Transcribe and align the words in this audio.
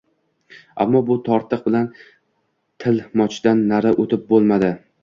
Ammo 0.85 1.01
bu 1.09 1.17
tortiq 1.27 1.61
bilan 1.67 1.87
tilmochdan 2.87 3.65
nari 3.75 3.95
o‘tib 4.07 4.27
bo‘lmadi 4.35 4.75